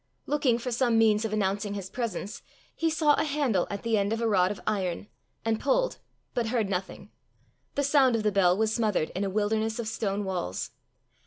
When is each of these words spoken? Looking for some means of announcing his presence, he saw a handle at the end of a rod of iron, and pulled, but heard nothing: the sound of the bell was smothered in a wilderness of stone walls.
Looking 0.25 0.57
for 0.57 0.71
some 0.71 0.97
means 0.97 1.25
of 1.25 1.31
announcing 1.31 1.75
his 1.75 1.87
presence, 1.91 2.41
he 2.75 2.89
saw 2.89 3.13
a 3.13 3.23
handle 3.23 3.67
at 3.69 3.83
the 3.83 3.99
end 3.99 4.11
of 4.11 4.19
a 4.19 4.27
rod 4.27 4.49
of 4.49 4.59
iron, 4.65 5.07
and 5.45 5.59
pulled, 5.59 5.99
but 6.33 6.47
heard 6.47 6.69
nothing: 6.71 7.11
the 7.75 7.83
sound 7.83 8.15
of 8.15 8.23
the 8.23 8.31
bell 8.31 8.57
was 8.57 8.73
smothered 8.73 9.11
in 9.11 9.23
a 9.23 9.29
wilderness 9.29 9.77
of 9.77 9.87
stone 9.87 10.23
walls. 10.25 10.71